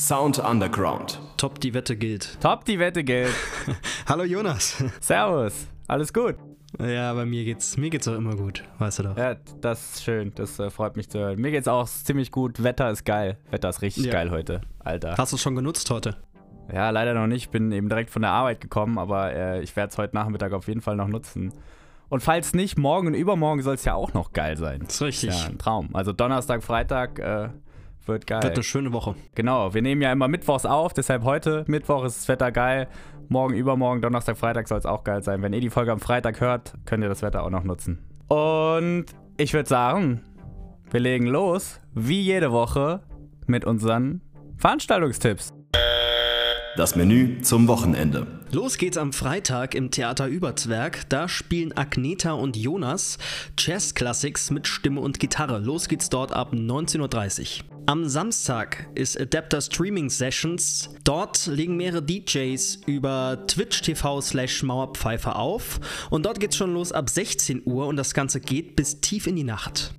[0.00, 1.20] Sound Underground.
[1.36, 2.40] Top, die Wette gilt.
[2.40, 3.34] Top, die Wette gilt.
[4.08, 4.82] Hallo Jonas.
[5.00, 5.66] Servus.
[5.88, 6.36] Alles gut?
[6.78, 9.16] Ja, bei mir geht's, mir geht's auch immer gut, weißt du doch.
[9.18, 10.32] Ja, das ist schön.
[10.36, 11.38] Das äh, freut mich zu hören.
[11.38, 12.62] Mir geht's auch ziemlich gut.
[12.62, 13.36] Wetter ist geil.
[13.50, 14.12] Wetter ist richtig Ja.
[14.12, 15.16] geil heute, Alter.
[15.18, 16.16] Hast du es schon genutzt heute?
[16.72, 17.50] Ja, leider noch nicht.
[17.50, 20.66] Bin eben direkt von der Arbeit gekommen, aber äh, ich werde es heute Nachmittag auf
[20.66, 21.52] jeden Fall noch nutzen.
[22.08, 24.80] Und falls nicht, morgen und übermorgen soll es ja auch noch geil sein.
[24.86, 25.38] Das ist richtig.
[25.38, 25.90] Ja, ein Traum.
[25.94, 27.50] Also Donnerstag, Freitag äh,
[28.06, 28.42] wird geil.
[28.42, 29.14] Wird eine schöne Woche.
[29.34, 32.88] Genau, wir nehmen ja immer Mittwochs auf, deshalb heute Mittwoch ist das Wetter geil.
[33.28, 35.42] Morgen, übermorgen, Donnerstag, Freitag soll es auch geil sein.
[35.42, 37.98] Wenn ihr die Folge am Freitag hört, könnt ihr das Wetter auch noch nutzen.
[38.28, 40.22] Und ich würde sagen,
[40.90, 43.02] wir legen los, wie jede Woche,
[43.46, 44.20] mit unseren
[44.56, 45.52] Veranstaltungstipps.
[46.76, 48.26] Das Menü zum Wochenende.
[48.52, 51.08] Los geht's am Freitag im Theater Überzwerg.
[51.08, 53.18] Da spielen Agneta und Jonas
[53.58, 55.58] Jazz Classics mit Stimme und Gitarre.
[55.58, 57.79] Los geht's dort ab 19.30 Uhr.
[57.90, 60.90] Am Samstag ist Adapter Streaming Sessions.
[61.02, 65.80] Dort legen mehrere DJs über Twitch TV slash Mauerpfeifer auf.
[66.08, 69.34] Und dort geht's schon los ab 16 Uhr und das Ganze geht bis tief in
[69.34, 69.92] die Nacht.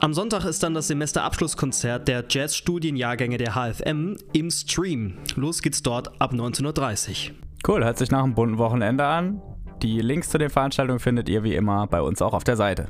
[0.00, 5.16] Am Sonntag ist dann das Semesterabschlusskonzert der Jazzstudienjahrgänge der HFM im Stream.
[5.34, 7.36] Los geht's dort ab 19.30 Uhr.
[7.66, 9.40] Cool, hört sich nach einem bunten Wochenende an.
[9.80, 12.88] Die Links zu den Veranstaltungen findet ihr wie immer bei uns auch auf der Seite.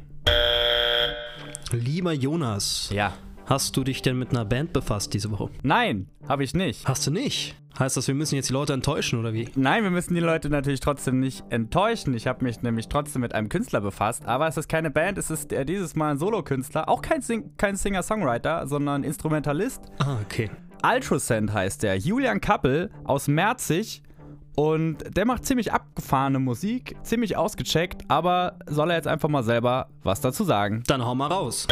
[1.70, 3.12] Lieber Jonas, Ja.
[3.51, 5.51] Hast du dich denn mit einer Band befasst diese Woche?
[5.62, 6.87] Nein, habe ich nicht.
[6.87, 7.56] Hast du nicht?
[7.79, 9.48] Heißt das, wir müssen jetzt die Leute enttäuschen oder wie?
[9.55, 12.15] Nein, wir müssen die Leute natürlich trotzdem nicht enttäuschen.
[12.15, 15.31] Ich habe mich nämlich trotzdem mit einem Künstler befasst, aber es ist keine Band, es
[15.31, 19.83] ist äh, dieses Mal ein Solokünstler, auch kein, Sing kein Singer-Songwriter, sondern Instrumentalist.
[19.98, 20.51] Ah, okay.
[20.83, 24.03] Ultrasend heißt der, Julian Kappel aus Merzig
[24.56, 29.89] und der macht ziemlich abgefahrene Musik, ziemlich ausgecheckt, aber soll er jetzt einfach mal selber
[30.03, 30.83] was dazu sagen.
[30.87, 31.67] Dann hau mal raus.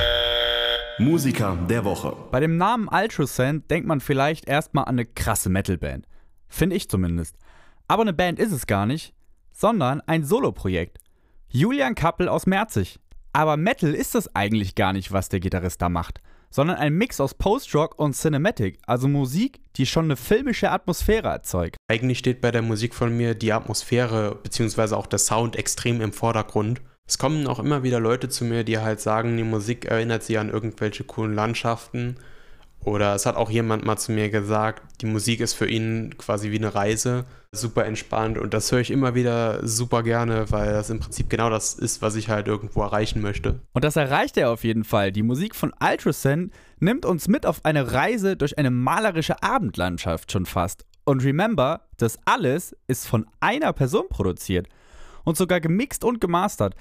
[1.00, 2.16] Musiker der Woche.
[2.32, 6.06] Bei dem Namen Ultrasend denkt man vielleicht erstmal an eine krasse Metalband.
[6.48, 7.36] Finde ich zumindest.
[7.86, 9.14] Aber eine Band ist es gar nicht,
[9.52, 10.98] sondern ein Soloprojekt.
[11.46, 12.98] Julian Kappel aus Merzig.
[13.32, 16.20] Aber Metal ist das eigentlich gar nicht, was der Gitarrist da macht,
[16.50, 21.76] sondern ein Mix aus Post-Rock und Cinematic, also Musik, die schon eine filmische Atmosphäre erzeugt.
[21.88, 24.96] Eigentlich steht bei der Musik von mir die Atmosphäre bzw.
[24.96, 26.80] auch der Sound extrem im Vordergrund.
[27.08, 30.36] Es kommen auch immer wieder Leute zu mir, die halt sagen, die Musik erinnert sie
[30.36, 32.16] an irgendwelche coolen Landschaften.
[32.84, 36.50] Oder es hat auch jemand mal zu mir gesagt, die Musik ist für ihn quasi
[36.50, 38.36] wie eine Reise, super entspannt.
[38.36, 42.02] Und das höre ich immer wieder super gerne, weil das im Prinzip genau das ist,
[42.02, 43.60] was ich halt irgendwo erreichen möchte.
[43.72, 45.10] Und das erreicht er auf jeden Fall.
[45.10, 50.44] Die Musik von Ultrasen nimmt uns mit auf eine Reise durch eine malerische Abendlandschaft schon
[50.44, 50.84] fast.
[51.04, 54.68] Und remember, das alles ist von einer Person produziert
[55.28, 56.74] und sogar gemixt und gemastert.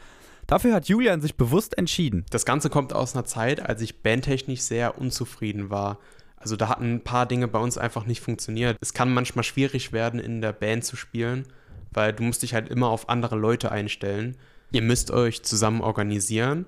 [0.48, 2.26] Dafür hat Julian sich bewusst entschieden.
[2.30, 6.00] Das Ganze kommt aus einer Zeit, als ich bandtechnisch sehr unzufrieden war.
[6.38, 8.78] Also da hatten ein paar Dinge bei uns einfach nicht funktioniert.
[8.80, 11.46] Es kann manchmal schwierig werden, in der Band zu spielen,
[11.92, 14.38] weil du musst dich halt immer auf andere Leute einstellen.
[14.72, 16.66] Ihr müsst euch zusammen organisieren,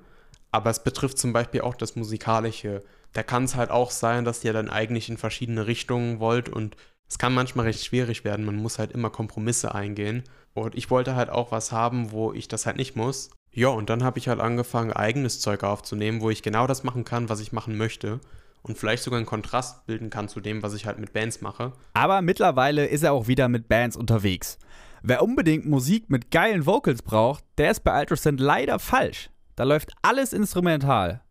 [0.51, 2.83] aber es betrifft zum Beispiel auch das Musikalische.
[3.13, 6.75] Da kann es halt auch sein, dass ihr dann eigentlich in verschiedene Richtungen wollt und
[7.07, 8.45] es kann manchmal recht schwierig werden.
[8.45, 10.23] Man muss halt immer Kompromisse eingehen.
[10.53, 13.29] Und ich wollte halt auch was haben, wo ich das halt nicht muss.
[13.51, 17.03] Ja, und dann habe ich halt angefangen, eigenes Zeug aufzunehmen, wo ich genau das machen
[17.03, 18.19] kann, was ich machen möchte.
[18.61, 21.71] Und vielleicht sogar einen Kontrast bilden kann zu dem, was ich halt mit Bands mache.
[21.93, 24.59] Aber mittlerweile ist er auch wieder mit Bands unterwegs.
[25.01, 29.29] Wer unbedingt Musik mit geilen Vocals braucht, der ist bei Ultrasound leider falsch.
[29.55, 31.21] Da läuft alles instrumental.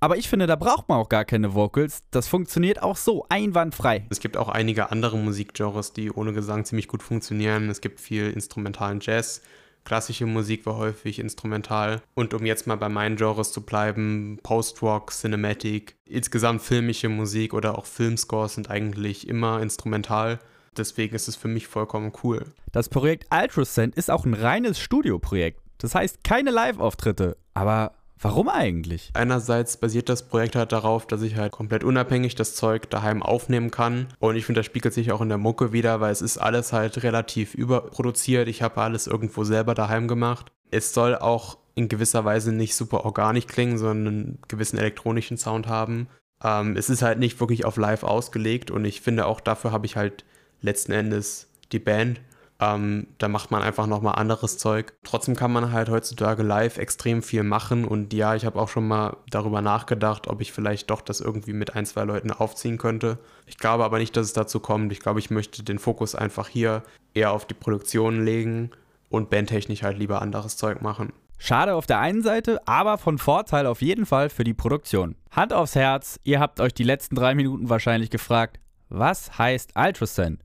[0.00, 2.04] Aber ich finde, da braucht man auch gar keine Vocals.
[2.12, 4.06] Das funktioniert auch so einwandfrei.
[4.10, 7.68] Es gibt auch einige andere Musikgenres, die ohne Gesang ziemlich gut funktionieren.
[7.68, 9.42] Es gibt viel instrumentalen Jazz.
[9.84, 12.02] Klassische Musik war häufig instrumental.
[12.14, 17.76] Und um jetzt mal bei meinen Genres zu bleiben, Post-Rock, Cinematic, insgesamt filmische Musik oder
[17.76, 20.38] auch Filmscores sind eigentlich immer instrumental.
[20.76, 22.44] Deswegen ist es für mich vollkommen cool.
[22.70, 25.60] Das Projekt Ultrasound ist auch ein reines Studioprojekt.
[25.78, 27.36] Das heißt keine Live-Auftritte.
[27.54, 29.10] Aber warum eigentlich?
[29.14, 33.70] Einerseits basiert das Projekt halt darauf, dass ich halt komplett unabhängig das Zeug daheim aufnehmen
[33.70, 34.08] kann.
[34.18, 36.72] Und ich finde, das spiegelt sich auch in der Mucke wieder, weil es ist alles
[36.72, 38.48] halt relativ überproduziert.
[38.48, 40.52] Ich habe alles irgendwo selber daheim gemacht.
[40.70, 45.68] Es soll auch in gewisser Weise nicht super organisch klingen, sondern einen gewissen elektronischen Sound
[45.68, 46.08] haben.
[46.42, 49.86] Ähm, es ist halt nicht wirklich auf Live ausgelegt und ich finde auch dafür habe
[49.86, 50.24] ich halt
[50.60, 52.20] letzten Endes die Band.
[52.60, 54.94] Ähm, da macht man einfach nochmal anderes Zeug.
[55.04, 58.88] Trotzdem kann man halt heutzutage live extrem viel machen und ja, ich habe auch schon
[58.88, 63.18] mal darüber nachgedacht, ob ich vielleicht doch das irgendwie mit ein, zwei Leuten aufziehen könnte.
[63.46, 64.90] Ich glaube aber nicht, dass es dazu kommt.
[64.90, 66.82] Ich glaube, ich möchte den Fokus einfach hier
[67.14, 68.70] eher auf die Produktion legen
[69.08, 71.12] und bandtechnisch halt lieber anderes Zeug machen.
[71.40, 75.14] Schade auf der einen Seite, aber von Vorteil auf jeden Fall für die Produktion.
[75.30, 78.58] Hand aufs Herz, ihr habt euch die letzten drei Minuten wahrscheinlich gefragt,
[78.88, 80.40] was heißt Ultrasound?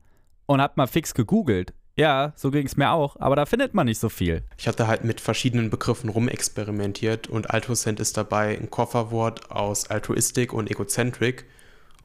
[0.46, 1.74] Und hab mal fix gegoogelt.
[1.96, 4.42] Ja, so ging es mir auch, aber da findet man nicht so viel.
[4.58, 10.54] Ich hatte halt mit verschiedenen Begriffen rumexperimentiert und Altrucent ist dabei ein Kofferwort aus Altruistik
[10.54, 11.46] und Egocentric.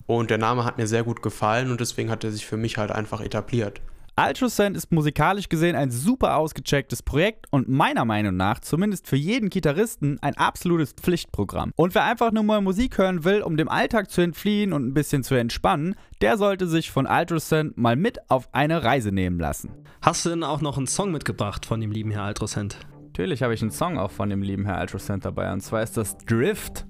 [0.07, 2.77] Und der Name hat mir sehr gut gefallen und deswegen hat er sich für mich
[2.77, 3.81] halt einfach etabliert.
[4.19, 9.49] Ultrasound ist musikalisch gesehen ein super ausgechecktes Projekt und meiner Meinung nach zumindest für jeden
[9.49, 11.71] Gitarristen ein absolutes Pflichtprogramm.
[11.77, 14.93] Und wer einfach nur mal Musik hören will, um dem Alltag zu entfliehen und ein
[14.93, 19.71] bisschen zu entspannen, der sollte sich von Ultrasound mal mit auf eine Reise nehmen lassen.
[20.03, 22.77] Hast du denn auch noch einen Song mitgebracht von dem lieben Herr Ultrasound?
[23.05, 25.97] Natürlich habe ich einen Song auch von dem lieben Herr Ultrasound dabei und zwar ist
[25.97, 26.89] das Drift.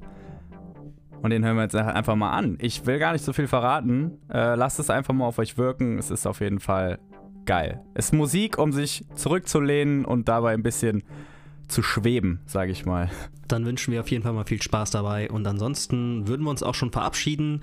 [1.21, 2.57] Und den hören wir jetzt einfach mal an.
[2.61, 4.19] Ich will gar nicht so viel verraten.
[4.33, 5.99] Äh, lasst es einfach mal auf euch wirken.
[5.99, 7.01] Es ist auf jeden Fall
[7.49, 7.81] geil.
[7.95, 11.03] Es ist Musik, um sich zurückzulehnen und dabei ein bisschen
[11.67, 13.11] zu schweben, sage ich mal.
[13.49, 16.63] Dann wünschen wir auf jeden Fall mal viel Spaß dabei und ansonsten würden wir uns
[16.63, 17.63] auch schon verabschieden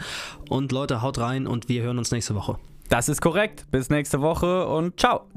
[0.49, 2.57] und Leute, haut rein und wir hören uns nächste Woche.
[2.89, 3.67] Das ist korrekt.
[3.69, 5.27] Bis nächste Woche und ciao.